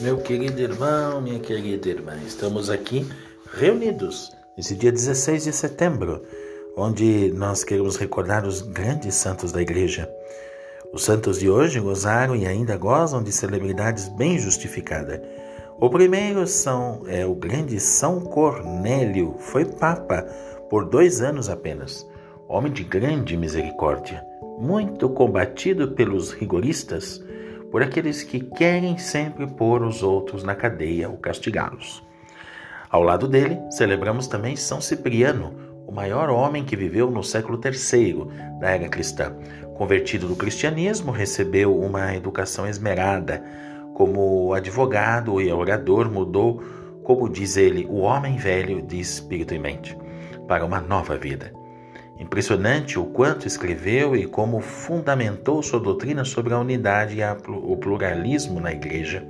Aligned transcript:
Meu 0.00 0.16
querido 0.18 0.60
irmão, 0.60 1.20
minha 1.20 1.38
querida 1.38 1.88
irmã, 1.88 2.16
estamos 2.26 2.70
aqui 2.70 3.06
reunidos 3.52 4.30
nesse 4.56 4.74
dia 4.74 4.90
16 4.90 5.44
de 5.44 5.52
setembro, 5.52 6.22
onde 6.76 7.30
nós 7.34 7.64
queremos 7.64 7.96
recordar 7.96 8.46
os 8.46 8.62
grandes 8.62 9.14
santos 9.14 9.52
da 9.52 9.60
igreja. 9.60 10.08
Os 10.92 11.04
santos 11.04 11.38
de 11.38 11.50
hoje 11.50 11.80
gozaram 11.80 12.34
e 12.34 12.46
ainda 12.46 12.76
gozam 12.76 13.22
de 13.22 13.30
celebridades 13.30 14.08
bem 14.08 14.38
justificadas. 14.38 15.20
O 15.78 15.90
primeiro 15.90 16.46
são, 16.46 17.02
é 17.06 17.26
o 17.26 17.34
grande 17.34 17.78
São 17.78 18.20
Cornélio, 18.20 19.34
foi 19.38 19.64
papa 19.64 20.22
por 20.70 20.86
dois 20.86 21.20
anos 21.20 21.48
apenas, 21.48 22.06
homem 22.48 22.72
de 22.72 22.84
grande 22.84 23.36
misericórdia, 23.36 24.24
muito 24.58 25.08
combatido 25.10 25.92
pelos 25.92 26.32
rigoristas 26.32 27.22
por 27.70 27.82
aqueles 27.82 28.22
que 28.22 28.40
querem 28.40 28.98
sempre 28.98 29.46
pôr 29.46 29.82
os 29.82 30.02
outros 30.02 30.42
na 30.42 30.54
cadeia 30.54 31.08
ou 31.08 31.16
castigá-los. 31.16 32.02
Ao 32.90 33.02
lado 33.02 33.28
dele, 33.28 33.58
celebramos 33.70 34.26
também 34.26 34.56
São 34.56 34.80
Cipriano, 34.80 35.52
o 35.86 35.92
maior 35.92 36.30
homem 36.30 36.64
que 36.64 36.76
viveu 36.76 37.10
no 37.10 37.22
século 37.22 37.60
III 37.62 38.58
da 38.60 38.70
era 38.70 38.88
cristã. 38.88 39.34
Convertido 39.74 40.26
do 40.26 40.36
cristianismo, 40.36 41.12
recebeu 41.12 41.78
uma 41.78 42.14
educação 42.14 42.66
esmerada. 42.66 43.42
Como 43.94 44.52
advogado 44.52 45.40
e 45.40 45.52
orador, 45.52 46.10
mudou, 46.10 46.62
como 47.02 47.28
diz 47.28 47.56
ele, 47.56 47.86
o 47.86 47.98
homem 47.98 48.36
velho 48.36 48.82
de 48.82 49.00
espírito 49.00 49.54
e 49.54 49.58
mente, 49.58 49.96
para 50.46 50.64
uma 50.64 50.80
nova 50.80 51.16
vida. 51.16 51.57
Impressionante 52.18 52.98
o 52.98 53.04
quanto 53.04 53.46
escreveu 53.46 54.16
e 54.16 54.26
como 54.26 54.60
fundamentou 54.60 55.62
sua 55.62 55.78
doutrina 55.78 56.24
sobre 56.24 56.52
a 56.52 56.58
unidade 56.58 57.20
e 57.20 57.22
o 57.48 57.76
pluralismo 57.76 58.58
na 58.58 58.72
igreja, 58.72 59.24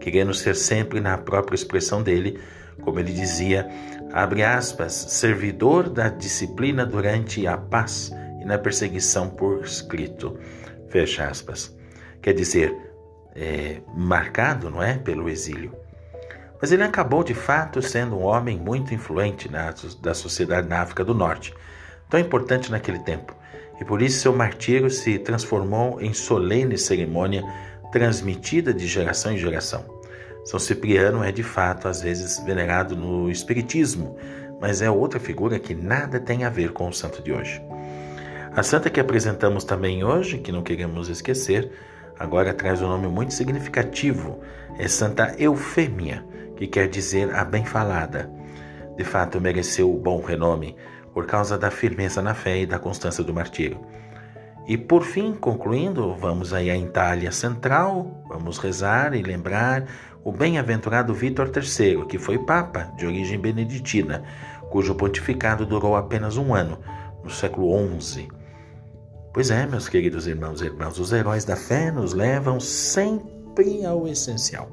querendo 0.00 0.32
ser 0.32 0.56
sempre 0.56 0.98
na 0.98 1.18
própria 1.18 1.54
expressão 1.54 2.02
dele, 2.02 2.40
como 2.80 2.98
ele 2.98 3.12
dizia, 3.12 3.68
abre 4.14 4.42
aspas, 4.42 4.92
servidor 4.94 5.90
da 5.90 6.08
disciplina 6.08 6.86
durante 6.86 7.46
a 7.46 7.58
paz 7.58 8.10
e 8.40 8.46
na 8.46 8.56
perseguição 8.56 9.28
por 9.28 9.62
escrito, 9.62 10.38
fecha 10.88 11.26
aspas. 11.26 11.76
Quer 12.22 12.32
dizer, 12.32 12.74
é, 13.36 13.82
marcado, 13.94 14.70
não 14.70 14.82
é, 14.82 14.96
pelo 14.96 15.28
exílio. 15.28 15.76
Mas 16.58 16.72
ele 16.72 16.82
acabou 16.82 17.22
de 17.22 17.34
fato 17.34 17.82
sendo 17.82 18.16
um 18.16 18.22
homem 18.22 18.58
muito 18.58 18.94
influente 18.94 19.50
na, 19.50 19.74
da 20.00 20.14
sociedade 20.14 20.66
na 20.66 20.80
África 20.80 21.04
do 21.04 21.12
Norte 21.12 21.52
tão 22.12 22.20
importante 22.20 22.70
naquele 22.70 22.98
tempo, 22.98 23.34
e 23.80 23.86
por 23.86 24.02
isso 24.02 24.20
seu 24.20 24.34
martírio 24.34 24.90
se 24.90 25.18
transformou 25.18 25.98
em 25.98 26.12
solene 26.12 26.76
cerimônia 26.76 27.42
transmitida 27.90 28.74
de 28.74 28.86
geração 28.86 29.32
em 29.32 29.38
geração. 29.38 29.82
São 30.44 30.60
Cipriano 30.60 31.24
é 31.24 31.32
de 31.32 31.42
fato 31.42 31.88
às 31.88 32.02
vezes 32.02 32.38
venerado 32.44 32.94
no 32.94 33.30
Espiritismo, 33.30 34.14
mas 34.60 34.82
é 34.82 34.90
outra 34.90 35.18
figura 35.18 35.58
que 35.58 35.74
nada 35.74 36.20
tem 36.20 36.44
a 36.44 36.50
ver 36.50 36.72
com 36.72 36.86
o 36.86 36.92
santo 36.92 37.22
de 37.22 37.32
hoje. 37.32 37.62
A 38.54 38.62
santa 38.62 38.90
que 38.90 39.00
apresentamos 39.00 39.64
também 39.64 40.04
hoje, 40.04 40.36
que 40.36 40.52
não 40.52 40.62
queremos 40.62 41.08
esquecer, 41.08 41.72
agora 42.18 42.52
traz 42.52 42.82
um 42.82 42.88
nome 42.88 43.08
muito 43.08 43.32
significativo, 43.32 44.38
é 44.78 44.86
Santa 44.86 45.34
Eufêmia, 45.38 46.22
que 46.56 46.66
quer 46.66 46.88
dizer 46.88 47.34
a 47.34 47.42
bem-falada. 47.42 48.30
De 48.98 49.02
fato, 49.02 49.40
mereceu 49.40 49.90
o 49.90 49.98
bom 49.98 50.20
renome, 50.20 50.76
por 51.12 51.26
causa 51.26 51.58
da 51.58 51.70
firmeza 51.70 52.22
na 52.22 52.34
fé 52.34 52.60
e 52.60 52.66
da 52.66 52.78
constância 52.78 53.22
do 53.22 53.34
martírio. 53.34 53.80
E 54.66 54.78
por 54.78 55.02
fim, 55.02 55.34
concluindo, 55.34 56.14
vamos 56.14 56.52
aí 56.52 56.70
à 56.70 56.76
Itália 56.76 57.32
Central, 57.32 58.24
vamos 58.28 58.58
rezar 58.58 59.14
e 59.14 59.22
lembrar 59.22 59.84
o 60.24 60.30
bem-aventurado 60.30 61.12
Vítor 61.12 61.50
III, 61.54 62.06
que 62.06 62.18
foi 62.18 62.38
papa 62.38 62.92
de 62.96 63.04
origem 63.04 63.40
beneditina, 63.40 64.22
cujo 64.70 64.94
pontificado 64.94 65.66
durou 65.66 65.96
apenas 65.96 66.36
um 66.36 66.54
ano, 66.54 66.78
no 67.24 67.30
século 67.30 67.76
XI. 68.00 68.28
Pois 69.34 69.50
é, 69.50 69.66
meus 69.66 69.88
queridos 69.88 70.26
irmãos 70.26 70.60
e 70.60 70.66
irmãs, 70.66 70.98
os 70.98 71.12
heróis 71.12 71.44
da 71.44 71.56
fé 71.56 71.90
nos 71.90 72.12
levam 72.12 72.60
sempre 72.60 73.84
ao 73.84 74.06
essencial. 74.06 74.70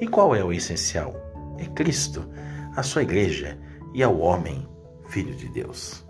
E 0.00 0.06
qual 0.08 0.34
é 0.34 0.42
o 0.42 0.52
essencial? 0.52 1.14
É 1.58 1.66
Cristo, 1.66 2.28
a 2.74 2.82
sua 2.82 3.02
igreja 3.02 3.56
e 3.94 4.02
ao 4.02 4.18
homem 4.18 4.66
Filho 5.12 5.34
de 5.34 5.46
Deus. 5.46 6.02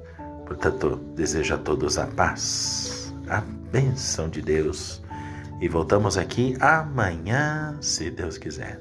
Portanto, 0.47 0.95
desejo 1.17 1.57
a 1.57 1.59
todos 1.59 1.99
a 1.99 2.07
paz, 2.07 3.13
a 3.29 3.41
bênção 3.41 4.29
de 4.29 4.41
Deus. 4.41 5.03
E 5.61 5.67
voltamos 5.67 6.17
aqui 6.17 6.57
amanhã, 6.61 7.77
se 7.81 8.13
Deus 8.13 8.39
quiser. 8.39 8.79